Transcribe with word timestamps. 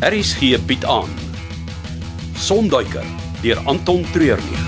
Aries 0.00 0.32
gee 0.32 0.56
Piet 0.58 0.84
aan. 0.88 1.08
Sonduiker 2.32 3.04
deur 3.42 3.58
Anton 3.68 4.00
Treurnig. 4.12 4.62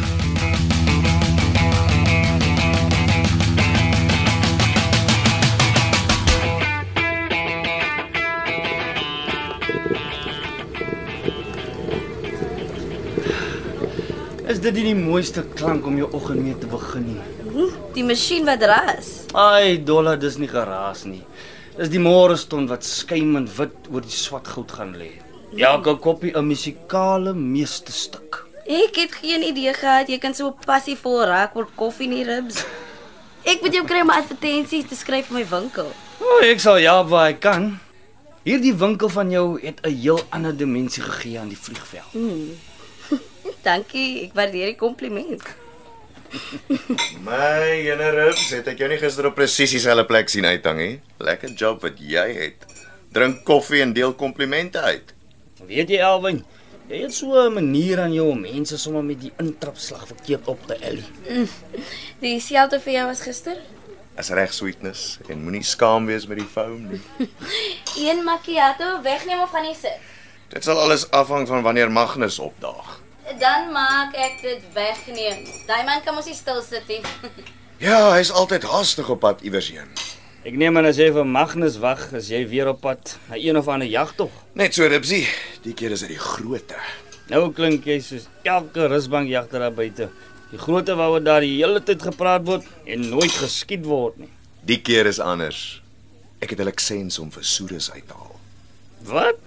Is 14.44 14.60
dit 14.60 14.76
nie 14.76 14.84
die 14.90 14.92
mooiste 14.92 15.46
klank 15.56 15.88
om 15.88 15.96
jou 15.96 16.10
oggend 16.12 16.44
mee 16.44 16.58
te 16.60 16.68
begin 16.68 17.08
nie? 17.08 17.70
Die 17.96 18.04
masjien 18.04 18.44
wat 18.44 18.60
ras. 18.68 19.08
Ai, 19.32 19.80
Dolla, 19.80 20.18
dis 20.20 20.36
nie 20.36 20.52
geraas 20.52 21.06
nie. 21.08 21.24
Dis 21.72 21.88
die 21.88 22.00
môre 22.02 22.34
stond 22.36 22.68
wat 22.68 22.84
skuimend 22.84 23.48
wit 23.56 23.86
oor 23.88 24.04
die 24.04 24.12
swart 24.12 24.50
goud 24.52 24.72
gaan 24.76 24.90
lê. 25.00 25.14
Elke 25.56 25.94
koppie 25.96 26.32
'n 26.36 26.44
musikale 26.44 27.32
meesterstuk. 27.32 28.44
Ek 28.66 28.96
het 28.96 29.12
geen 29.12 29.42
idee 29.42 29.72
gehad 29.72 30.08
jy 30.08 30.18
kan 30.18 30.34
so 30.34 30.52
passievol 30.66 31.24
raak 31.24 31.56
oor 31.56 31.68
koffie 31.76 32.08
die 32.08 32.24
ribs. 32.24 32.64
Ek 33.44 33.62
moet 33.62 33.72
jou 33.72 33.84
kry 33.84 34.00
om 34.00 34.10
advertensies 34.10 34.84
te 34.88 34.94
skryf 34.94 35.26
vir 35.26 35.38
my 35.38 35.44
winkel. 35.48 35.88
O, 36.20 36.24
oh, 36.24 36.44
ek 36.44 36.60
sal 36.60 36.78
ja 36.78 37.02
waar 37.04 37.28
ek 37.30 37.40
kan. 37.40 37.80
Hierdie 38.44 38.74
winkel 38.74 39.08
van 39.08 39.30
jou 39.30 39.58
het 39.62 39.80
'n 39.82 39.96
heel 39.96 40.20
ander 40.30 40.56
dimensie 40.56 41.02
gegee 41.02 41.38
aan 41.38 41.48
die 41.48 41.58
vliegveld. 41.58 42.12
Dankie, 43.66 44.24
ek 44.24 44.34
waardeer 44.34 44.66
die 44.66 44.76
kompliment. 44.76 45.42
My 47.22 47.82
jene 47.84 48.08
ribs, 48.14 48.46
het 48.54 48.68
ek 48.72 48.80
jou 48.80 48.88
nie 48.88 49.00
gister 49.00 49.26
op 49.28 49.36
presies 49.36 49.74
dieselfde 49.74 50.04
plek 50.08 50.30
sien 50.32 50.46
uithang 50.48 50.78
nie? 50.78 50.94
Lekker 51.20 51.52
job 51.58 51.84
wat 51.84 52.00
jy 52.00 52.24
het. 52.38 52.64
Drink 53.12 53.42
koffie 53.44 53.82
en 53.84 53.92
deel 53.92 54.14
komplimente 54.16 54.80
uit. 54.80 55.12
Weet 55.68 55.92
jy 55.92 56.00
Alwyn, 56.02 56.40
jy 56.88 57.02
het 57.04 57.14
so 57.14 57.36
'n 57.36 57.52
manier 57.54 58.00
aan 58.00 58.12
jou 58.12 58.30
om 58.30 58.40
mense 58.40 58.78
sommer 58.78 59.04
met 59.04 59.20
die 59.20 59.32
intrapslag 59.38 60.06
verkeerd 60.06 60.48
op 60.48 60.66
te 60.66 60.74
ellie. 60.80 61.04
Dieselfde 62.22 62.80
vir 62.80 62.92
jou 62.92 63.10
as 63.10 63.20
gister? 63.20 63.56
Is 64.18 64.30
reg 64.30 64.52
sweetness 64.52 65.18
en 65.28 65.42
moenie 65.42 65.62
skaam 65.62 66.06
wees 66.06 66.26
met 66.26 66.38
die 66.38 66.48
foam 66.48 66.88
nie. 66.88 67.00
Een 68.08 68.24
macchiato 68.24 69.02
wegneem 69.02 69.40
of 69.40 69.50
gaan 69.50 69.64
jy 69.64 69.74
sit? 69.74 70.00
Dit 70.48 70.64
sal 70.64 70.80
alles 70.80 71.10
afhang 71.10 71.46
van 71.48 71.62
wanneer 71.62 71.90
Magnus 71.90 72.38
opdaag. 72.38 73.01
Dan 73.40 73.72
maak 73.72 74.14
ek 74.18 74.40
dit 74.42 74.62
wegneem. 74.74 75.44
Daai 75.66 75.84
man 75.86 76.02
kan 76.04 76.14
mos 76.14 76.26
nie 76.26 76.34
stil 76.38 76.62
sit 76.62 76.88
nie. 76.88 77.02
Ja, 77.82 78.12
hy's 78.14 78.30
altyd 78.30 78.62
haastig 78.70 79.08
op 79.10 79.24
pad 79.24 79.40
iewers 79.42 79.66
heen. 79.74 79.88
Ek 80.46 80.54
neem 80.54 80.76
aan 80.78 80.86
as 80.86 81.00
jy 81.02 81.08
vir 81.10 81.24
Magnus 81.26 81.80
wag, 81.82 82.04
as 82.14 82.28
jy 82.30 82.44
weer 82.46 82.68
op 82.70 82.78
pad 82.84 83.16
na 83.26 83.34
een 83.34 83.58
of 83.58 83.66
ander 83.66 83.88
jagtog. 83.90 84.30
Net 84.54 84.76
so 84.76 84.86
ribsie, 84.86 85.24
die 85.64 85.74
keer 85.74 85.90
is 85.96 86.04
dit 86.04 86.12
die 86.14 86.20
grootte. 86.22 86.78
Nou 87.32 87.48
klink 87.56 87.88
jy 87.90 87.96
soos 88.04 88.28
elke 88.46 88.86
rusbankjagter 88.92 89.64
daar 89.66 89.74
buite. 89.74 90.08
Die 90.52 90.62
grootte 90.62 90.94
waaroor 90.94 91.24
daar 91.26 91.42
die 91.42 91.56
hele 91.56 91.82
tyd 91.82 92.06
gepraat 92.06 92.46
word 92.46 92.70
en 92.86 93.08
nooit 93.10 93.34
geskiet 93.34 93.82
word 93.88 94.20
nie. 94.22 94.30
Die 94.62 94.78
keer 94.78 95.10
is 95.10 95.18
anders. 95.18 95.80
Ek 96.38 96.54
het 96.54 96.60
'n 96.60 96.70
lisens 96.70 97.18
om 97.18 97.30
vir 97.34 97.42
Soeres 97.42 97.90
uit 97.90 98.06
te 98.06 98.14
haal. 98.14 98.38
Wat? 99.10 99.38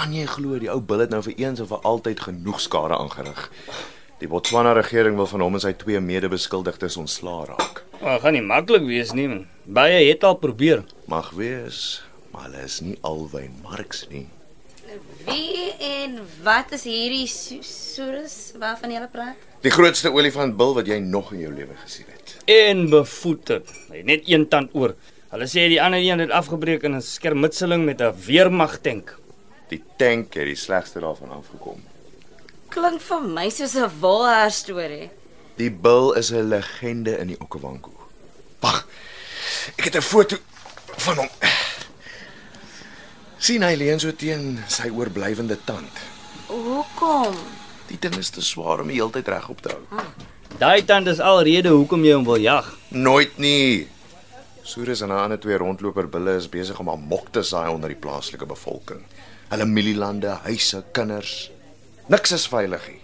Kan 0.00 0.14
jy 0.16 0.22
glo 0.24 0.56
die 0.56 0.70
ou 0.72 0.78
bil 0.80 1.02
het 1.02 1.10
nou 1.12 1.18
vir 1.26 1.34
eens 1.42 1.60
en 1.60 1.66
vir 1.68 1.82
altyd 1.84 2.22
genoeg 2.24 2.60
skade 2.64 2.96
aangerig? 2.96 3.40
Die 4.22 4.28
Botswana 4.32 4.70
regering 4.72 5.18
wil 5.18 5.28
van 5.28 5.42
hom 5.44 5.58
en 5.58 5.60
sy 5.60 5.74
twee 5.76 6.00
mede-beskuldigdes 6.00 6.96
ontslaa 7.02 7.50
raak. 7.50 7.82
Maar 8.00 8.22
gaan 8.22 8.32
nie 8.32 8.40
maklik 8.40 8.86
wees 8.88 9.12
nie. 9.12 9.26
man. 9.28 9.42
Baie 9.68 9.98
het 10.08 10.24
al 10.24 10.38
probeer. 10.40 10.86
Mag 11.04 11.28
wees, 11.36 12.00
maar 12.32 12.48
hulle 12.48 12.64
is 12.64 12.78
nie 12.80 12.96
alwyn 13.04 13.52
Marx 13.60 14.06
nie. 14.08 14.24
Wie 15.28 15.68
en 15.90 16.16
wat 16.48 16.72
is 16.72 16.88
hierdie 16.88 17.28
Soeres 17.28 18.56
waarvan 18.56 18.96
jy 18.96 19.04
praat? 19.12 19.36
Die 19.60 19.76
grootste 19.76 20.16
olifantbil 20.16 20.78
wat 20.80 20.88
jy 20.88 21.02
nog 21.04 21.34
in 21.36 21.44
jou 21.44 21.52
lewe 21.52 21.76
gesien 21.84 22.08
het. 22.08 22.38
En 22.48 22.86
bevoeter. 22.88 23.68
Hy 23.92 24.00
net 24.08 24.24
een 24.24 24.48
tand 24.48 24.72
oor. 24.72 24.96
Hulle 25.28 25.44
sê 25.44 25.68
die 25.68 25.82
ander 25.82 26.00
een 26.00 26.24
het 26.24 26.32
afgebreek 26.32 26.88
in 26.88 26.96
'n 26.96 27.04
skermutseling 27.04 27.84
met 27.84 28.00
'n 28.00 28.16
weermagtank. 28.16 29.19
Die 29.70 29.82
tank 29.96 30.34
het 30.34 30.48
die 30.50 30.58
slegste 30.58 31.00
daarvan 31.00 31.30
afgekom. 31.30 31.82
Klink 32.70 33.00
vir 33.02 33.22
my 33.22 33.48
soos 33.50 33.74
'n 33.74 33.90
wolhaar 34.00 34.50
storie. 34.50 35.10
Die 35.56 35.70
bil 35.70 36.12
is 36.12 36.30
'n 36.32 36.48
legende 36.48 37.18
in 37.18 37.28
die 37.28 37.40
Okavango. 37.40 37.92
Wag. 38.60 38.86
Ek 39.76 39.84
het 39.84 39.96
'n 39.96 40.02
foto 40.02 40.36
van 40.96 41.16
hom. 41.16 41.28
sien 43.38 43.62
hy 43.62 43.74
leun 43.74 44.00
so 44.00 44.12
teen 44.12 44.58
sy 44.68 44.88
oorblywende 44.88 45.56
tand. 45.64 45.92
Hoekom? 46.46 47.34
Die 47.88 47.98
ding 47.98 48.16
is 48.16 48.30
te 48.30 48.42
swaar 48.42 48.80
om 48.80 48.86
die 48.86 49.00
hele 49.00 49.10
tyd 49.10 49.28
regop 49.28 49.62
te 49.62 49.68
hou. 49.68 50.02
Daai 50.58 50.84
tand 50.84 51.08
is 51.08 51.20
alrede 51.20 51.68
hoekom 51.68 52.04
jy 52.04 52.12
hom 52.12 52.24
wil 52.24 52.36
jag. 52.36 52.66
Nooit 52.88 53.38
nie. 53.38 53.88
Soeres 54.62 55.00
en 55.00 55.08
'n 55.08 55.22
ander 55.22 55.40
twee 55.40 55.56
rondloper 55.56 56.08
bulle 56.08 56.36
is 56.36 56.48
besig 56.48 56.78
om 56.78 56.88
amok 56.88 57.32
te 57.32 57.42
saai 57.42 57.70
onder 57.70 57.88
die 57.88 57.98
plaaslike 57.98 58.46
bevolking. 58.46 59.04
Hulle 59.50 59.66
mielielande, 59.66 60.36
huise, 60.44 60.84
kinders. 60.94 61.50
Niks 62.10 62.30
is 62.36 62.44
veilig 62.46 62.84
nie. 62.86 63.00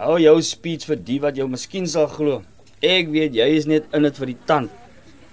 Hou 0.00 0.14
jou 0.16 0.38
speech 0.40 0.86
vir 0.88 0.96
die 1.04 1.18
wat 1.20 1.36
jou 1.36 1.44
miskien 1.52 1.84
sal 1.92 2.06
glo. 2.08 2.38
Ek 2.80 3.10
weet 3.12 3.34
jy 3.36 3.48
is 3.58 3.66
net 3.68 3.90
in 3.96 4.06
dit 4.08 4.20
vir 4.22 4.30
die 4.30 4.38
tand. 4.48 4.72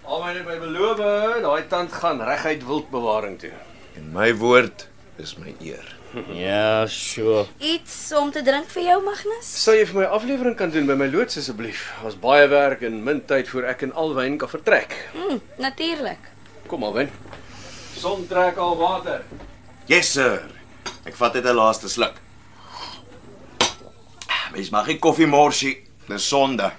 Al 0.03 0.19
my 0.25 0.33
net 0.35 0.44
by 0.47 0.57
beloof, 0.59 1.00
daai 1.44 1.63
tand 1.72 1.94
gaan 1.95 2.19
reguit 2.23 2.66
wildbewaring 2.67 3.38
toe. 3.39 3.53
En 3.95 4.09
my 4.11 4.33
woord 4.41 4.89
is 5.23 5.38
my 5.39 5.55
eer. 5.63 5.94
Ja, 6.33 6.88
sure. 6.88 7.45
Iets 7.59 7.95
om 8.16 8.31
te 8.31 8.41
drink 8.41 8.67
vir 8.72 8.85
jou, 8.88 8.95
Magnus? 9.05 9.47
Sal 9.63 9.75
jy 9.79 9.88
vir 9.89 9.99
my 10.01 10.05
aflewering 10.17 10.55
kan 10.57 10.72
doen 10.73 10.88
by 10.89 10.95
my 10.97 11.07
loods 11.11 11.38
asseblief? 11.39 11.84
Ons 12.07 12.16
baie 12.19 12.47
werk 12.51 12.84
en 12.88 12.99
min 13.07 13.19
tyd 13.28 13.51
voor 13.51 13.67
ek 13.72 13.84
en 13.88 13.95
Alwyn 14.03 14.39
kan 14.41 14.49
vertrek. 14.51 14.95
Hm, 15.13 15.39
natuurlik. 15.61 16.31
Kom 16.72 16.88
Alwyn. 16.88 17.11
Son 17.99 18.23
trek 18.31 18.59
al 18.59 18.75
water. 18.79 19.23
Yes 19.91 20.11
sir. 20.16 20.56
Ek 21.07 21.16
vat 21.16 21.34
net 21.34 21.45
'n 21.45 21.56
laaste 21.56 21.88
sluk. 21.88 22.19
Mens 24.51 24.69
mag 24.69 24.88
nie 24.88 25.00
koffie 25.00 25.28
morsie. 25.28 25.78
Dis 26.07 26.28
sonde. 26.28 26.72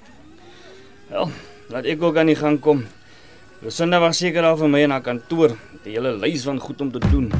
Wel, 1.08 1.30
laat 1.68 1.84
ek 1.84 2.02
ook 2.02 2.16
aan 2.16 2.26
die 2.26 2.36
gang 2.36 2.60
kom. 2.60 2.86
Lucinda 3.60 4.00
was 4.00 4.18
seker 4.18 4.44
al 4.44 4.56
vir 4.56 4.68
my 4.68 4.80
in 4.84 4.90
haar 4.90 5.00
kantoor, 5.00 5.56
met 5.72 5.86
'n 5.86 5.90
hele 5.90 6.12
lys 6.12 6.44
van 6.44 6.60
goed 6.60 6.80
om 6.80 6.92
te 6.92 6.98
doen. 6.98 7.32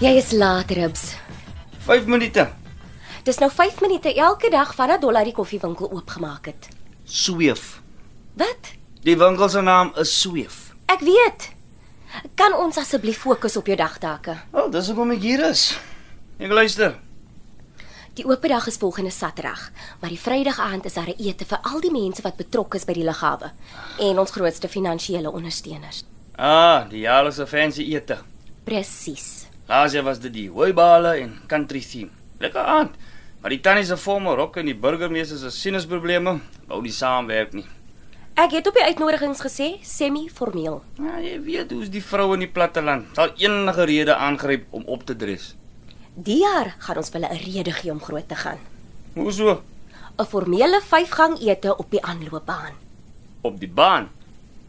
Jy 0.00 0.16
is 0.18 0.32
laat, 0.32 0.70
Ribs. 0.70 1.14
5 1.86 2.06
minute. 2.06 2.61
Dis 3.22 3.38
nou 3.38 3.50
5 3.54 3.80
minute 3.80 4.14
elke 4.14 4.48
dag 4.50 4.74
vandat 4.74 5.00
Dollar 5.00 5.22
die 5.24 5.32
koffiewinkel 5.32 5.90
oopgemaak 5.94 6.48
het. 6.50 6.68
Sweef. 7.04 7.80
Wat? 8.34 8.72
Die 9.06 9.14
winkel 9.18 9.48
se 9.48 9.60
naam 9.62 9.92
is 9.94 10.10
Sweef. 10.20 10.72
Ek 10.90 11.04
weet. 11.06 11.52
Kan 12.34 12.56
ons 12.58 12.80
asseblief 12.82 13.20
fokus 13.22 13.54
op 13.56 13.68
jou 13.70 13.76
dagtake? 13.78 14.34
Wel, 14.50 14.70
dis 14.74 14.88
hoekom 14.90 15.14
ek 15.14 15.22
hier 15.22 15.42
is. 15.46 15.62
Ek 16.42 16.50
luister. 16.50 16.96
Die 18.18 18.26
oop 18.26 18.42
dag 18.50 18.66
is 18.66 18.76
volgende 18.76 19.12
Saterdag, 19.14 19.70
maar 20.00 20.10
die 20.10 20.20
Vrydag 20.20 20.58
aand 20.60 20.84
is 20.90 20.98
daar 20.98 21.08
'n 21.08 21.22
ete 21.22 21.44
vir 21.44 21.58
al 21.62 21.80
die 21.80 21.92
mense 21.92 22.22
wat 22.22 22.36
betrokke 22.36 22.76
is 22.76 22.84
by 22.84 22.92
die 22.92 23.04
lughawe 23.04 23.52
en 23.98 24.18
ons 24.18 24.30
grootste 24.30 24.68
finansiële 24.68 25.30
ondersteuners. 25.30 26.04
Ah, 26.36 26.88
die 26.90 27.00
jaarlikse 27.06 27.46
fancy 27.46 27.94
ete. 27.94 28.18
Presies. 28.64 29.46
Laas 29.68 29.92
jaar 29.92 30.04
was 30.04 30.18
dit 30.18 30.32
die 30.32 30.50
hooibale 30.50 31.16
en 31.20 31.40
country 31.46 31.80
theme. 31.80 32.10
Lekker 32.42 32.66
aand. 32.66 32.96
Maar 33.42 33.54
die 33.54 33.60
tannie 33.62 33.84
se 33.86 33.96
forme 33.98 34.34
rok 34.38 34.56
en 34.58 34.66
die 34.70 34.78
burgemeester 34.78 35.38
se 35.38 35.50
sinusprobleme 35.54 36.36
wou 36.70 36.80
nie 36.82 36.94
saamwerk 36.94 37.54
nie. 37.58 37.66
Ek 38.38 38.54
het 38.56 38.66
op 38.70 38.78
die 38.78 38.84
uitnodigings 38.86 39.42
gesê 39.44 39.66
semi-formeel. 39.86 40.78
Ja, 40.98 41.18
jy 41.20 41.34
weet 41.44 41.74
hoe's 41.74 41.90
die 41.92 42.02
vroue 42.02 42.38
in 42.38 42.46
die 42.46 42.50
platteland. 42.50 43.10
Sal 43.18 43.34
enige 43.42 43.84
rede 43.90 44.16
aangryp 44.16 44.64
om 44.72 44.86
op 44.86 45.04
te 45.06 45.16
dres. 45.18 45.52
Die 46.14 46.38
jaar 46.40 46.72
gaan 46.78 47.00
ons 47.02 47.12
hulle 47.12 47.28
'n 47.28 47.42
rede 47.44 47.72
gee 47.72 47.92
om 47.92 48.00
groot 48.00 48.28
te 48.28 48.34
gaan. 48.36 48.58
Hoe 49.14 49.32
so? 49.32 49.62
'n 50.18 50.24
Formele 50.24 50.80
vyfgang 50.80 51.38
ete 51.40 51.76
op 51.76 51.90
die 51.90 52.02
aanloopbaan. 52.02 52.74
Op 53.42 53.60
die 53.60 53.68
baan. 53.68 54.08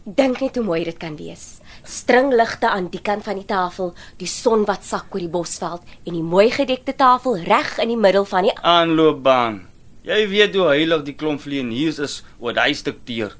Dink 0.03 0.41
net 0.43 0.57
hoe 0.59 0.65
mooi 0.67 0.81
dit 0.83 0.97
kan 0.99 1.13
wees. 1.15 1.61
Stringligte 1.87 2.67
aan 2.67 2.89
die 2.91 2.99
kant 2.99 3.23
van 3.23 3.37
die 3.39 3.47
tafel, 3.47 3.93
die 4.19 4.27
son 4.27 4.65
wat 4.67 4.83
sak 4.83 5.15
oor 5.15 5.23
die 5.23 5.31
bosveld 5.31 5.85
en 6.03 6.17
die 6.17 6.25
mooi 6.27 6.49
gedekte 6.51 6.91
tafel 6.99 7.39
reg 7.47 7.77
in 7.79 7.93
die 7.93 7.99
middel 7.99 8.27
van 8.27 8.43
die 8.43 8.51
Aanloopbaan. 8.67 9.61
Jy 10.03 10.19
weet 10.27 10.59
hoe 10.59 10.67
heilig 10.73 11.07
die 11.07 11.15
klomp 11.15 11.39
vleeniers 11.45 12.01
is 12.03 12.17
oor 12.43 12.51
daai 12.51 12.75
stuk 12.75 12.99
teer. 13.07 13.37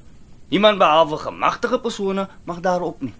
Niemand 0.48 0.80
behalwe 0.80 1.20
gemagtige 1.20 1.82
persone 1.84 2.28
mag 2.48 2.64
daarop 2.64 3.04
nie. 3.04 3.12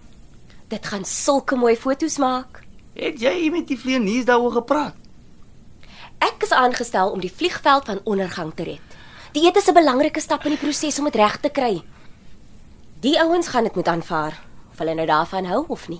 Dit 0.73 0.89
gaan 0.89 1.05
sulke 1.05 1.53
mooi 1.55 1.75
foto's 1.77 2.17
maak. 2.17 2.63
Het 2.97 3.21
jy 3.21 3.51
met 3.53 3.69
die 3.69 3.77
vleeniers 3.77 4.25
daaroor 4.25 4.57
gepraat? 4.57 4.97
Ek 6.17 6.41
is 6.41 6.55
aangestel 6.55 7.13
om 7.13 7.21
die 7.21 7.29
vliegveld 7.29 7.85
van 7.85 8.01
ondergang 8.09 8.55
te 8.57 8.65
red. 8.73 9.01
Die 9.37 9.45
eet 9.45 9.57
is 9.57 9.69
'n 9.69 9.77
belangrike 9.77 10.21
stap 10.21 10.45
in 10.45 10.57
die 10.57 10.63
proses 10.65 10.97
om 10.97 11.05
dit 11.05 11.15
reg 11.15 11.37
te 11.37 11.49
kry. 11.49 11.83
Die 13.05 13.19
ouens 13.21 13.47
gaan 13.47 13.63
dit 13.63 13.75
moet 13.75 13.87
aanvaar, 13.87 14.39
of 14.71 14.77
hulle 14.81 14.93
nou 14.97 15.05
daarvan 15.05 15.45
hou 15.45 15.65
of 15.67 15.83
nie. 15.87 15.99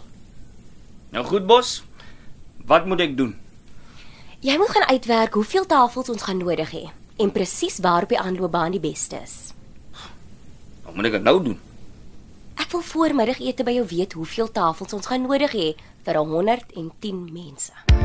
Nou 1.13 1.25
goed, 1.25 1.45
bos. 1.45 1.83
Wat 2.65 2.87
moet 2.89 3.03
ek 3.05 3.13
doen? 3.17 3.35
Jy 4.41 4.55
moet 4.57 4.71
gaan 4.73 4.87
uitwerk 4.89 5.37
hoeveel 5.37 5.67
tafels 5.69 6.09
ons 6.09 6.25
gaan 6.25 6.41
nodig 6.41 6.71
hê 6.73 6.81
en 7.21 7.31
presies 7.31 7.77
waar 7.85 8.07
op 8.07 8.09
die 8.09 8.19
aanloopbaan 8.19 8.73
die 8.73 8.81
beste 8.81 9.21
is. 9.21 9.53
Wat 10.81 10.97
moet 10.97 11.11
ek 11.11 11.21
nou 11.21 11.37
doen? 11.45 11.59
Ek 12.57 12.73
wil 12.73 12.81
voormiddagete 12.89 13.67
by 13.67 13.77
jou 13.77 13.85
weet 13.93 14.17
hoeveel 14.17 14.49
tafels 14.49 14.97
ons 14.97 15.13
gaan 15.13 15.29
nodig 15.29 15.53
hê 15.53 15.69
vir 16.09 16.21
110 16.25 17.21
mense. 17.29 18.04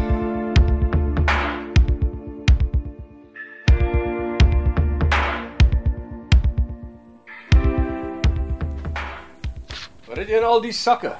Wat 10.11 10.19
het 10.19 10.31
jy 10.33 10.41
in 10.41 10.45
al 10.47 10.59
die 10.59 10.75
sakke? 10.75 11.13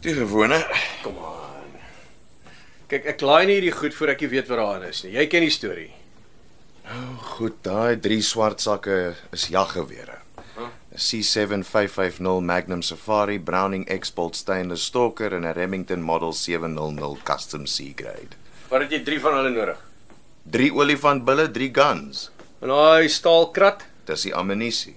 Die 0.00 0.14
gewone. 0.16 0.56
Kom 1.04 1.18
aan. 1.20 1.74
Kyk, 2.88 3.04
ek 3.12 3.20
laai 3.20 3.44
nie 3.44 3.58
hierdie 3.58 3.74
goed 3.76 3.92
voor 3.92 4.14
ek 4.14 4.24
weet 4.32 4.48
wat 4.48 4.62
daarin 4.62 4.86
is 4.88 5.02
nie. 5.04 5.12
Jy 5.18 5.26
ken 5.28 5.44
die 5.44 5.52
storie. 5.52 5.90
Goed, 7.34 7.58
daai 7.64 8.00
drie 8.00 8.22
swart 8.24 8.64
sakke 8.64 9.12
is 9.36 9.50
jaggewere. 9.52 10.22
'n 10.92 11.00
C7550 11.00 12.40
Magnum 12.44 12.82
Safari 12.82 13.38
Browning 13.38 13.84
X-Bolt 13.88 14.36
stainless 14.36 14.88
stalker 14.88 15.32
en 15.32 15.44
'n 15.44 15.52
Remington 15.52 16.00
Model 16.00 16.32
700 16.32 17.22
Custom 17.24 17.64
C 17.64 17.92
grade. 17.96 18.36
Wat 18.68 18.80
het 18.80 18.90
jy 18.90 19.02
drie 19.04 19.20
van 19.20 19.36
hulle 19.36 19.50
nodig? 19.50 19.78
Drie 20.42 20.72
olifantbulle, 20.72 21.50
drie 21.50 21.70
guns. 21.72 22.30
En 22.60 22.68
daai 22.68 23.08
staalkrat 23.08 23.84
Dis 24.04 24.22
die 24.22 24.34
ammunisie. 24.34 24.96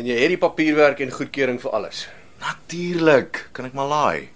En 0.00 0.06
jy 0.08 0.16
het 0.16 0.32
die 0.32 0.40
papierwerk 0.40 1.02
en 1.04 1.12
goedkeuring 1.12 1.58
vir 1.60 1.74
alles. 1.76 2.06
Natuurlik, 2.40 3.42
kan 3.52 3.68
ek 3.68 3.74
maar 3.76 3.90
laai. 3.90 4.28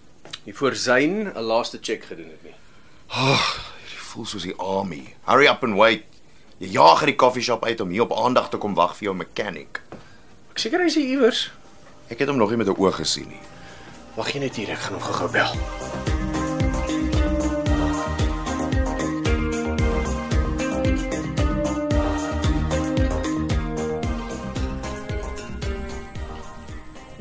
Die 0.44 0.52
voorsyn 0.52 1.32
'n 1.32 1.40
laaste 1.40 1.78
check 1.80 2.04
gedoen 2.04 2.28
het 2.28 2.42
nie. 2.44 2.54
Hierdie 3.08 4.02
voel 4.10 4.26
soos 4.26 4.42
die 4.42 4.56
army. 4.58 5.14
Hurry 5.24 5.46
up 5.48 5.64
and 5.64 5.76
wait. 5.76 6.04
Jy 6.58 6.68
jaag 6.68 7.00
uit 7.00 7.06
die 7.06 7.16
koffieshop 7.16 7.64
uit 7.64 7.80
om 7.80 7.88
hier 7.88 8.02
op 8.02 8.12
aandag 8.12 8.50
te 8.50 8.56
kom 8.56 8.74
wag 8.74 8.96
vir 8.96 9.04
jou 9.04 9.16
mechanic. 9.16 9.80
Ek 10.52 10.58
seker 10.58 10.80
hy 10.80 10.86
is 10.86 10.94
hier 10.94 11.08
iewers. 11.08 11.50
Ek 12.08 12.18
het 12.18 12.28
hom 12.28 12.36
nog 12.36 12.50
nie 12.50 12.58
met 12.58 12.68
'n 12.68 12.76
oog 12.76 12.96
gesien 12.96 13.28
nie. 13.28 13.40
Wag 14.16 14.32
jy 14.32 14.40
net 14.40 14.56
hier, 14.56 14.70
ek 14.70 14.78
gaan 14.78 14.92
hom 14.92 15.02
gou-gou 15.02 15.30
bel. 15.32 15.83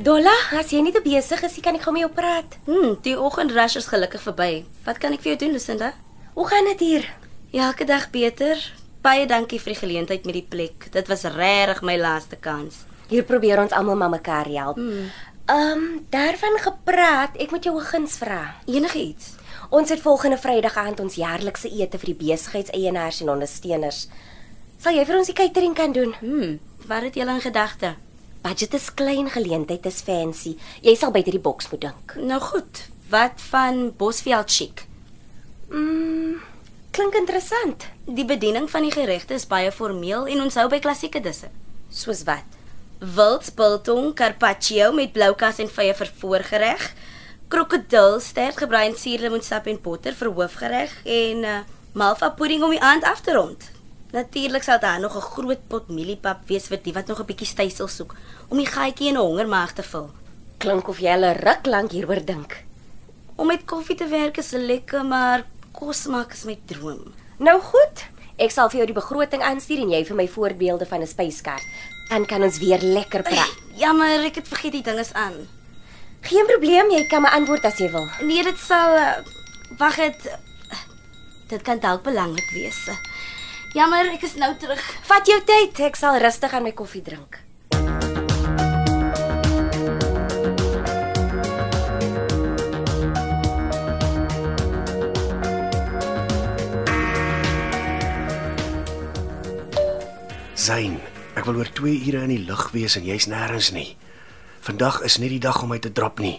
Dolla, 0.03 0.33
as 0.59 0.73
jy 0.73 0.81
nie 0.83 0.91
te 0.91 1.00
besig 1.00 1.39
is, 1.47 1.53
kan 1.63 1.77
ek 1.77 1.85
gou 1.85 1.94
met 1.95 2.01
jou 2.03 2.09
praat. 2.11 2.57
Hm, 2.65 2.97
die 3.05 3.13
oggendrush 3.15 3.77
is 3.79 3.85
gelukkig 3.88 4.19
verby. 4.25 4.65
Wat 4.83 4.97
kan 5.00 5.15
ek 5.15 5.21
vir 5.23 5.31
jou 5.31 5.38
doen, 5.45 5.53
Lucinda? 5.55 5.94
Hoe 6.35 6.47
gaan 6.50 6.67
dit 6.73 6.83
hier? 6.83 7.07
Ja, 7.55 7.69
elke 7.69 7.88
dag 7.88 8.09
beter. 8.11 8.59
Baie 9.05 9.23
dankie 9.31 9.61
vir 9.63 9.71
die 9.71 9.79
geleentheid 9.79 10.27
met 10.27 10.35
die 10.35 10.44
plek. 10.44 10.89
Dit 10.91 11.07
was 11.07 11.23
regtig 11.38 11.79
my 11.88 11.95
laaste 12.01 12.35
kans. 12.35 12.81
Hier 13.07 13.23
probeer 13.23 13.63
ons 13.63 13.71
almal 13.71 13.95
maar 13.95 14.11
mekaar 14.17 14.51
help. 14.51 14.83
Ehm, 14.83 15.55
um, 15.55 16.05
daarvan 16.11 16.59
gepraat, 16.59 17.39
ek 17.39 17.55
moet 17.55 17.63
jou 17.63 17.79
'n 17.79 17.88
guns 17.88 18.19
vra. 18.19 18.55
Enige 18.67 19.00
iets. 19.00 19.35
Ons 19.69 19.89
het 19.89 20.01
volgende 20.01 20.38
Vrydag 20.38 20.75
aand 20.75 21.00
ons 21.00 21.15
jaarlikse 21.15 21.69
ete 21.71 21.97
vir 21.97 22.11
die 22.11 22.27
besigheidseienaars 22.27 23.21
en 23.21 23.29
ondersteuners. 23.29 24.07
Sal 24.77 24.95
jy 24.95 25.05
vir 25.05 25.17
ons 25.17 25.27
die 25.27 25.35
catering 25.35 25.75
kan 25.75 25.91
doen? 25.91 26.13
Hm, 26.19 26.57
wat 26.88 27.03
het 27.03 27.15
julle 27.15 27.31
in 27.31 27.41
gedagte? 27.41 27.95
Budget 28.43 28.73
is 28.73 28.89
klein, 28.93 29.29
geleentheid 29.31 29.85
is 29.87 30.01
fancy. 30.03 30.57
Jy 30.83 30.97
sal 30.99 31.13
buite 31.15 31.31
die 31.31 31.39
boks 31.39 31.69
moet 31.71 31.85
dink. 31.85 32.15
Nou 32.19 32.41
goed. 32.43 32.81
Wat 33.07 33.39
van 33.49 33.93
Bosveld 33.95 34.51
chic? 34.51 34.83
Mm, 35.71 36.41
klink 36.91 37.15
interessant. 37.15 37.85
Die 38.03 38.25
bediening 38.27 38.67
van 38.71 38.83
die 38.83 38.91
geregte 38.91 39.37
is 39.39 39.47
baie 39.47 39.71
formeel 39.71 40.27
en 40.27 40.43
ons 40.43 40.57
hou 40.59 40.65
by 40.67 40.81
klassieke 40.83 41.21
disse. 41.23 41.47
Soos 41.87 42.25
wat? 42.27 42.57
Wildspiltong 42.99 44.11
carpaccio 44.19 44.91
met 44.91 45.13
bloukas 45.15 45.61
en 45.63 45.71
vye 45.71 45.93
vir 45.95 46.11
voorgereg, 46.19 46.83
krokodilstert 47.53 48.59
gebraai 48.59 48.89
in 48.89 48.99
suurlemoensap 48.99 49.71
en 49.71 49.79
botter 49.83 50.19
vir 50.19 50.31
hoofgereg 50.35 50.97
en 51.05 51.47
uh, 51.47 51.55
malva 51.95 52.33
pudding 52.35 52.63
om 52.65 52.75
die 52.75 52.83
aand 52.83 53.07
af 53.07 53.23
te 53.23 53.35
rond. 53.39 53.71
Natuurlik 54.13 54.63
sal 54.63 54.80
daar 54.80 55.00
nog 55.00 55.15
'n 55.15 55.30
groot 55.33 55.68
pot 55.68 55.88
mieliepap 55.89 56.48
wees 56.48 56.68
vir 56.68 56.80
die 56.83 56.94
wat 56.94 57.07
nog 57.07 57.19
'n 57.19 57.25
bietjie 57.25 57.48
stysel 57.48 57.88
soek 57.88 58.15
om 58.50 58.57
die 58.57 58.68
gaatjie 58.68 59.07
in 59.07 59.18
'n 59.18 59.25
hongermaag 59.25 59.74
te 59.74 59.83
vul. 59.83 60.12
Klink 60.57 60.88
of 60.88 61.00
jy 61.00 61.10
al 61.10 61.25
'n 61.25 61.39
ruk 61.39 61.65
lank 61.65 61.92
hieroor 61.92 62.25
dink. 62.25 62.63
Om 63.36 63.48
met 63.48 63.65
koffie 63.65 63.95
te 63.95 64.07
werk 64.07 64.38
is 64.38 64.51
lekker, 64.51 65.06
maar 65.06 65.45
kos 65.71 66.06
maak 66.06 66.33
is 66.33 66.44
my 66.44 66.60
droom. 66.65 67.13
Nou 67.38 67.62
goed. 67.62 68.06
Ek 68.38 68.51
sal 68.51 68.69
vir 68.69 68.77
jou 68.77 68.86
die 68.86 69.01
begroting 69.01 69.42
aanstuur 69.42 69.81
en 69.81 69.89
jy 69.89 70.06
vir 70.06 70.15
my 70.15 70.27
voorbeelde 70.27 70.86
van 70.86 71.01
'n 71.01 71.07
spyskaart. 71.07 71.65
Dan 72.10 72.25
kan 72.25 72.44
ons 72.44 72.57
weer 72.57 72.80
lekker 72.81 73.21
praat. 73.21 73.57
Jammer, 73.75 74.24
ek 74.24 74.36
het 74.36 74.48
vergeet 74.48 74.71
die 74.71 74.83
ding 74.83 75.00
is 75.00 75.13
aan. 75.13 75.48
Geen 76.21 76.45
probleem, 76.45 76.92
jy 76.92 77.07
kan 77.07 77.21
my 77.21 77.30
antwoord 77.30 77.65
as 77.65 77.77
jy 77.77 77.92
wil. 77.92 78.07
Nee, 78.21 78.44
dit 78.44 78.57
sal 78.57 78.95
uh, 78.95 79.18
wag 79.77 79.95
dit 79.95 80.38
dit 81.48 81.62
kan 81.62 81.80
dalk 81.80 82.04
belangrik 82.04 82.50
wees. 82.51 82.89
Jammer, 83.73 84.05
ek 84.13 84.21
is 84.27 84.35
nou 84.37 84.51
terug. 84.61 84.81
Vat 85.09 85.25
jou 85.25 85.39
tyd, 85.49 85.79
ek 85.81 85.95
sal 85.97 86.19
rustig 86.21 86.51
aan 86.53 86.61
my 86.61 86.75
koffie 86.77 87.01
drink. 87.01 87.39
Zain, 100.53 100.99
ek 101.33 101.49
wil 101.49 101.57
oor 101.57 101.73
2 101.73 101.97
ure 101.97 102.21
in 102.21 102.29
die 102.29 102.45
lug 102.45 102.69
wees 102.77 102.93
en 103.01 103.09
jy's 103.09 103.25
nêrens 103.25 103.73
nie. 103.73 103.95
Vandag 104.61 105.01
is 105.01 105.17
nie 105.17 105.33
die 105.33 105.41
dag 105.41 105.63
om 105.65 105.74
my 105.74 105.81
te 105.81 105.89
drop 105.89 106.21
nie. 106.21 106.38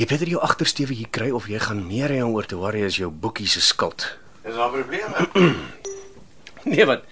Jy 0.00 0.08
beter 0.08 0.38
jou 0.38 0.40
agtersteewe 0.40 0.96
hier 0.96 1.12
kry 1.12 1.34
of 1.36 1.52
jy 1.52 1.60
gaan 1.60 1.84
meer 1.84 2.16
hê 2.16 2.24
om 2.24 2.32
oor 2.32 2.48
te 2.48 2.56
worry 2.56 2.88
as 2.88 2.96
jou 2.96 3.12
boekie 3.12 3.44
se 3.44 3.60
skuld. 3.60 4.14
Is 4.46 4.54
daar 4.54 4.70
probleme? 4.70 5.28
Nee, 6.66 6.82
wat? 6.86 7.02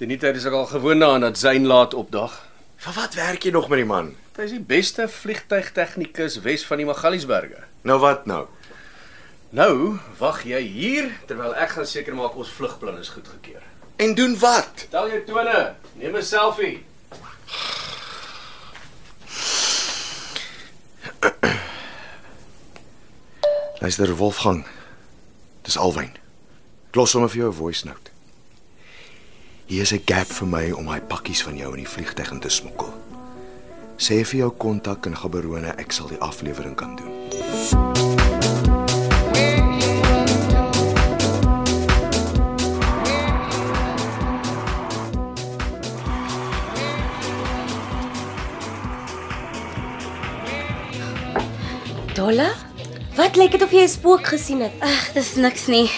Tyd 0.00 0.22
is 0.24 0.44
ek 0.48 0.54
al 0.56 0.66
gewoond 0.70 1.00
daaraan 1.00 1.20
dat 1.20 1.38
Zain 1.38 1.66
laat 1.68 1.94
opdag. 1.94 2.46
Vir 2.80 2.92
wat 2.96 3.14
werk 3.16 3.42
jy 3.44 3.50
nog 3.52 3.68
met 3.68 3.78
die 3.82 3.88
man? 3.88 4.14
Hy 4.36 4.42
is 4.48 4.54
die 4.56 4.60
beste 4.72 5.04
vliegtuigtegnikus 5.08 6.38
Wes 6.44 6.64
van 6.64 6.78
die 6.80 6.86
Magaliesberge. 6.88 7.60
Nou 7.84 7.98
wat 8.00 8.24
nou? 8.28 8.46
Nou, 9.56 9.98
wag 10.18 10.42
jy 10.48 10.60
hier 10.64 11.10
terwyl 11.28 11.54
ek 11.56 11.70
gaan 11.76 11.86
seker 11.88 12.14
maak 12.16 12.36
ons 12.40 12.48
vlugplan 12.56 12.98
is 13.00 13.08
goedgekeur. 13.12 13.62
En 14.00 14.14
doen 14.16 14.36
wat? 14.40 14.86
Tel 14.92 15.08
jou 15.12 15.22
tone, 15.28 15.74
neem 16.00 16.16
'n 16.16 16.22
selfie. 16.24 16.84
Luister 23.84 24.16
Wolfgang. 24.16 24.64
Dis 25.62 25.76
Alwyn. 25.76 26.16
Los 26.96 27.10
sommer 27.10 27.28
vir 27.28 27.42
jou 27.42 27.50
'n 27.50 27.56
voice 27.56 27.84
note. 27.84 28.10
Hier 29.66 29.82
is 29.82 29.92
'n 29.92 30.02
gap 30.06 30.26
vir 30.26 30.48
my 30.48 30.70
om 30.70 30.84
my 30.84 31.00
pakkies 31.00 31.42
van 31.42 31.56
jou 31.56 31.70
in 31.70 31.84
die 31.84 31.88
vliegtuig 31.88 32.30
in 32.30 32.40
te 32.40 32.48
smokkel. 32.48 32.94
Sê 33.98 34.24
vir 34.24 34.38
jou 34.38 34.50
kontak 34.50 35.06
in 35.06 35.16
Gaborone 35.16 35.74
ek 35.76 35.92
sal 35.92 36.08
die 36.08 36.18
aflewering 36.18 36.74
kan 36.74 36.96
doen. 36.96 37.12
Dolla? 52.14 52.54
Wat 53.14 53.36
lyk 53.36 53.50
dit 53.50 53.62
of 53.62 53.70
jy 53.70 53.82
'n 53.82 53.88
spook 53.88 54.26
gesien 54.26 54.60
het? 54.60 54.72
Ag, 54.80 55.12
dis 55.12 55.34
niks 55.34 55.66
nie. 55.66 55.90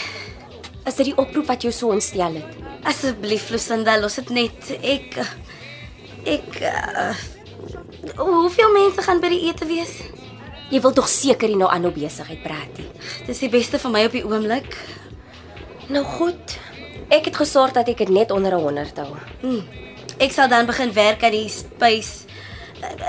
Is 0.88 0.96
dit 0.96 1.10
die 1.10 1.18
oproep 1.20 1.50
wat 1.50 1.64
jou 1.66 1.72
so 1.74 1.92
ontstel 1.92 2.38
het? 2.40 2.60
Asseblief, 2.88 3.50
Lucinda, 3.52 3.98
los 4.00 4.16
dit 4.22 4.30
net. 4.32 4.70
Ek 4.80 5.18
ek 6.28 6.62
uh, 6.64 7.10
Hoeveel 8.16 8.72
mense 8.72 9.02
gaan 9.04 9.20
by 9.20 9.28
die 9.32 9.42
ete 9.50 9.66
wees? 9.68 9.92
Jy 10.72 10.80
wil 10.84 10.94
tog 10.96 11.08
seker 11.10 11.50
nie 11.50 11.58
nou 11.60 11.68
aanhou 11.72 11.90
besigheid 11.92 12.40
praat 12.44 12.80
nie. 12.80 12.88
Dis 13.26 13.42
die 13.44 13.50
beste 13.52 13.80
vir 13.82 13.92
my 13.92 14.04
op 14.08 14.16
die 14.16 14.24
oomblik. 14.24 14.76
Nou 15.92 16.04
goed. 16.16 16.56
Ek 17.12 17.28
het 17.28 17.36
gesorg 17.36 17.74
dat 17.76 17.88
ek 17.88 18.00
dit 18.04 18.12
net 18.12 18.32
onder 18.32 18.56
'n 18.56 18.62
100 18.62 18.96
hou. 19.00 19.16
Hm. 19.42 19.62
Ek 20.18 20.32
sal 20.32 20.48
dan 20.48 20.66
begin 20.66 20.92
werk 20.92 21.22
aan 21.22 21.36
die 21.36 21.48
space 21.48 22.24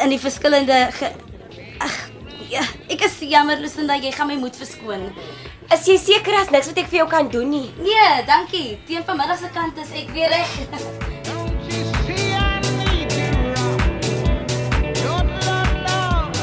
in 0.04 0.10
die 0.10 0.20
verskillende. 0.20 0.90
Ag, 1.80 1.96
ja, 2.50 2.64
ek 2.90 3.02
is 3.02 3.20
jammer 3.20 3.58
Lucinda, 3.60 3.96
jy 3.96 4.12
gaan 4.12 4.28
my 4.28 4.36
moet 4.36 4.56
verskoon. 4.56 5.12
Is 5.70 5.84
jy 5.86 6.00
seker 6.02 6.34
as 6.34 6.48
niks 6.50 6.66
wat 6.72 6.80
ek 6.82 6.88
vir 6.90 6.98
jou 7.04 7.08
kan 7.12 7.28
doen 7.30 7.52
nie? 7.54 7.68
Nee, 7.78 8.24
dankie. 8.26 8.80
Teen 8.88 9.04
vanmiddag 9.06 9.38
se 9.38 9.50
kant 9.54 9.78
is 9.78 9.92
ek 9.94 10.10
weer 10.16 10.32
reg. 10.34 10.50
See, 12.10 12.34
I 12.34 12.58
need 12.82 13.14
you, 13.14 13.30
Lord, 15.06 15.30
Lord, 15.46 15.72
Lord. 15.86 16.42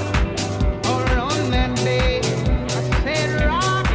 Oh, 0.87 1.27
on 1.27 1.51
that 1.51 1.75
day, 1.83 2.23
I 2.23 2.87
said, 3.03 3.35
rock. 3.43 3.91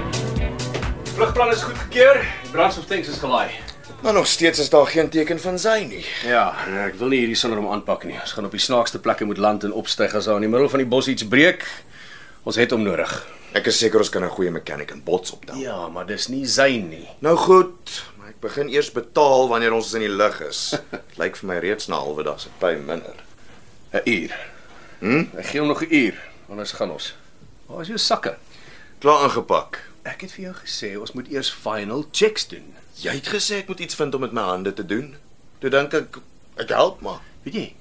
Vlugplan 1.15 1.55
is. 1.55 1.63
Die 1.95 2.51
brandstoftanks 2.51 3.15
is 3.15 3.23
gelaai. 3.23 3.55
Maar 4.03 4.19
nog 4.19 4.27
steeds 4.27 4.59
is 4.59 4.69
daar 4.69 4.87
geen 4.91 5.09
teken 5.09 5.39
van 5.39 5.55
sy 5.59 5.85
nie. 5.87 6.03
Ja, 6.27 6.49
ek 6.89 6.99
wil 6.99 7.15
nie 7.15 7.23
hierdie 7.23 7.39
sonder 7.39 7.63
hom 7.63 7.71
aanpak 7.71 8.03
nie. 8.03 8.19
Ons 8.19 8.35
gaan 8.35 8.51
op 8.51 8.55
die 8.59 8.59
snaakste 8.67 8.99
plekke 8.99 9.23
moet 9.29 9.39
land 9.39 9.63
en 9.63 9.71
opstyg 9.71 10.11
as 10.11 10.27
daar 10.27 10.43
in 10.43 10.49
die 10.49 10.51
middel 10.51 10.67
van 10.73 10.83
die 10.83 10.91
bos 10.91 11.07
iets 11.07 11.23
breek. 11.23 11.63
Ons 12.43 12.59
het 12.59 12.75
hom 12.75 12.83
nodig. 12.83 13.15
Ek 13.51 13.67
is 13.67 13.81
seker 13.81 13.99
ons 13.99 14.09
kan 14.09 14.23
'n 14.23 14.29
goeie 14.31 14.51
mechanic 14.51 14.91
in 14.91 15.03
bots 15.03 15.31
optel. 15.31 15.55
Ja, 15.59 15.87
maar 15.89 16.05
dis 16.05 16.27
nie 16.27 16.45
Zayn 16.45 16.89
nie. 16.89 17.07
Nou 17.19 17.35
goed, 17.35 18.03
maar 18.17 18.29
ek 18.29 18.39
begin 18.39 18.69
eers 18.69 18.91
betaal 18.91 19.49
wanneer 19.49 19.73
ons 19.73 19.93
in 19.93 19.99
die 19.99 20.09
lug 20.09 20.39
is. 20.41 20.79
Lyk 21.21 21.35
vir 21.35 21.47
my 21.47 21.57
reeds 21.59 21.87
na 21.87 21.95
'n 21.97 21.99
halwe 21.99 22.23
dag 22.23 22.39
se 22.39 22.47
pay 22.59 22.75
minder. 22.75 23.15
'n 23.93 24.01
Uur. 24.05 24.31
Hm? 24.99 25.25
Ek 25.37 25.45
gee 25.45 25.59
hom 25.59 25.67
nog 25.67 25.81
'n 25.83 25.91
uur, 25.91 26.15
anders 26.49 26.71
gaan 26.71 26.91
ons. 26.91 27.13
Waar 27.67 27.81
is 27.81 27.87
jou 27.87 27.97
sakke? 27.97 28.37
Klaar 28.99 29.23
ingepak. 29.23 29.83
Ek 30.03 30.21
het 30.21 30.31
vir 30.31 30.43
jou 30.43 30.55
gesê 30.55 30.99
ons 30.99 31.11
moet 31.11 31.27
eers 31.27 31.51
final 31.51 32.05
checks 32.11 32.47
doen. 32.47 32.73
Jy 32.95 33.11
het 33.11 33.27
gesê 33.27 33.55
ek 33.59 33.67
moet 33.67 33.79
iets 33.79 33.95
vind 33.95 34.15
om 34.15 34.21
met 34.21 34.31
my 34.31 34.41
hande 34.41 34.73
te 34.73 34.85
doen. 34.85 35.15
Toe 35.59 35.69
dink 35.69 35.93
ek 35.93 36.17
ek 36.55 36.69
help 36.69 37.01
maar. 37.01 37.19
Weet 37.43 37.53
jy? 37.53 37.75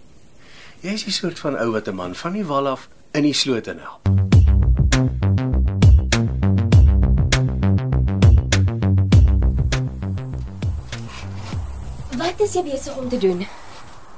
Jy 0.82 0.92
is 0.92 1.04
die 1.04 1.12
soort 1.12 1.38
van 1.38 1.56
ou 1.56 1.70
wat 1.70 1.86
'n 1.86 1.94
man 1.94 2.14
van 2.14 2.32
die 2.32 2.44
wal 2.44 2.66
af 2.66 2.88
in 3.12 3.22
die 3.22 3.34
sloot 3.34 3.66
help. 3.66 4.39
Wat 12.40 12.48
is 12.48 12.54
jy 12.56 12.62
besig 12.64 12.94
om 12.96 13.08
te 13.12 13.18
doen? 13.20 13.42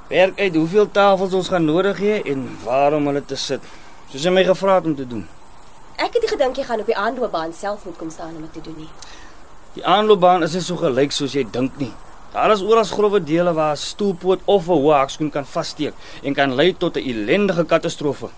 Werk 0.07 0.37
uit 0.39 0.55
hoeveel 0.55 0.85
tafels 0.95 1.33
ons 1.35 1.49
gaan 1.51 1.65
nodig 1.67 1.97
hê 1.99 2.21
en 2.31 2.45
waar 2.63 2.93
om 2.95 3.09
hulle 3.09 3.19
te 3.27 3.35
sit. 3.35 3.63
Soos 4.11 4.23
jy 4.23 4.31
my 4.31 4.45
gevra 4.47 4.77
het 4.77 4.85
om 4.87 4.93
te 4.95 5.03
doen. 5.03 5.25
Ek 5.99 6.13
het 6.15 6.23
nie 6.23 6.29
gedink 6.31 6.55
jy 6.55 6.63
gaan 6.69 6.79
op 6.79 6.87
die 6.87 6.95
aanloopbaan 6.95 7.51
self 7.57 7.81
moet 7.83 7.97
kom 7.99 8.13
staan 8.15 8.37
om 8.37 8.45
dit 8.45 8.53
te 8.55 8.61
doen 8.69 8.77
nie. 8.79 8.87
Die 9.75 9.83
aanloopbaan 9.83 10.47
is 10.47 10.55
nie 10.55 10.61
so 10.63 10.79
gelyk 10.79 11.11
soos 11.11 11.35
jy 11.35 11.43
dink 11.57 11.75
nie. 11.81 11.89
Daar 12.31 12.53
is 12.55 12.63
oral 12.63 12.87
grouwe 12.87 13.19
dele 13.19 13.51
waar 13.57 13.75
'n 13.75 13.81
stoelpoot 13.81 14.39
of 14.45 14.69
'n 14.69 14.79
hoë 14.79 14.93
hakskoen 15.01 15.31
kan 15.31 15.45
vassteek 15.45 15.93
en 16.23 16.33
kan 16.33 16.55
lei 16.55 16.71
tot 16.77 16.95
'n 16.95 17.03
ellendige 17.03 17.65
katastrofe. 17.65 18.29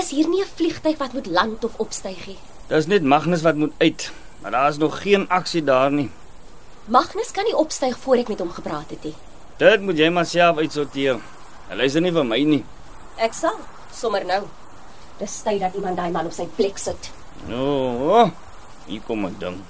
Is 0.00 0.10
hier 0.10 0.28
nie 0.28 0.40
'n 0.40 0.48
vliegtyg 0.54 0.96
wat 0.96 1.12
moet 1.12 1.26
land 1.26 1.64
of 1.64 1.76
opstyg 1.76 2.26
nie? 2.26 2.38
Dis 2.68 2.86
net 2.86 3.02
Magnus 3.02 3.42
wat 3.42 3.54
moet 3.54 3.72
uit, 3.78 4.12
maar 4.40 4.50
daar 4.50 4.68
is 4.70 4.78
nog 4.78 5.02
geen 5.02 5.28
aksie 5.28 5.64
daar 5.64 5.92
nie. 5.92 6.10
Magnus 6.88 7.34
kan 7.36 7.44
nie 7.44 7.52
opstyg 7.52 7.98
voor 8.00 8.16
ek 8.22 8.30
met 8.32 8.38
hom 8.40 8.48
gepraat 8.48 8.88
het 8.94 9.02
nie. 9.04 9.12
Dit 9.60 9.82
moet 9.84 9.98
jy 10.00 10.06
maar 10.08 10.24
self 10.24 10.56
uitsorteer. 10.56 11.18
Hy 11.68 11.76
luister 11.76 12.00
nie 12.00 12.12
vir 12.16 12.24
my 12.24 12.38
nie. 12.48 12.62
Ek 13.20 13.34
sal 13.36 13.58
sommer 13.92 14.24
nou. 14.24 14.46
Dis 15.18 15.34
tyd 15.44 15.60
dat 15.60 15.76
iemand 15.76 16.00
daai 16.00 16.08
man 16.14 16.30
op 16.30 16.32
sy 16.32 16.46
plek 16.56 16.80
sit. 16.80 17.10
No, 17.44 18.30
hier 18.86 19.02
kom 19.04 19.26
'n 19.26 19.36
ding. 19.36 19.60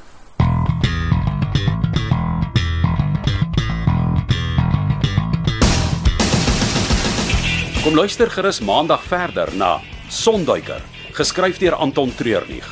Kom 7.83 7.97
luister 7.99 8.31
gerus 8.31 8.61
maandag 8.61 9.03
verder 9.03 9.51
na 9.57 9.81
Sonduiker, 10.09 10.83
geskryf 11.13 11.59
deur 11.59 11.75
Anton 11.75 12.15
Treurnig. 12.15 12.69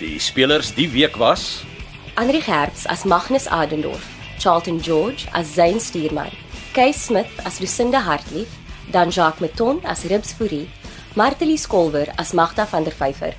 Die 0.00 0.18
spelers 0.18 0.74
die 0.74 0.90
week 0.90 1.16
was 1.16 1.62
Andri 2.16 2.40
Gerbs 2.40 2.86
as 2.86 3.04
Magnus 3.04 3.46
Adendorf, 3.46 4.02
Charlton 4.38 4.80
George 4.80 5.26
as 5.34 5.54
Zayn 5.54 5.76
Stuurman, 5.76 6.32
Kay 6.72 6.90
Smith 6.92 7.28
as 7.44 7.60
Lucinda 7.60 8.00
Hartlief, 8.00 8.48
dan 8.90 9.10
Jacques 9.10 9.42
Meton 9.42 9.84
as 9.84 10.06
Ribs 10.08 10.32
Fourie, 10.32 10.70
Martelie 11.14 11.58
Skolwer 11.58 12.08
as 12.16 12.32
Magda 12.32 12.64
van 12.64 12.84
der 12.84 12.92
Vyver, 12.92 13.34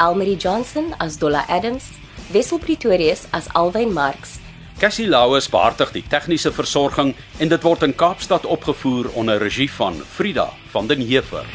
Elmarie 0.00 0.38
Johnson 0.38 0.94
as 0.98 1.18
Dolla 1.18 1.44
Adams, 1.46 1.92
Wessel 2.32 2.58
Pretorius 2.58 3.28
as 3.34 3.48
Alwyn 3.54 3.92
Marx, 3.92 4.38
Cassie 4.80 5.06
Lauers 5.06 5.46
behartig 5.46 5.92
die 5.92 6.02
tegniese 6.02 6.50
versorging 6.50 7.12
en 7.38 7.52
dit 7.52 7.62
word 7.62 7.84
in 7.86 7.94
Kaapstad 7.94 8.48
opgevoer 8.48 9.12
onder 9.12 9.38
regie 9.38 9.70
van 9.70 10.00
Frida 10.16 10.48
van 10.72 10.88
den 10.88 11.04
Heever. 11.06 11.46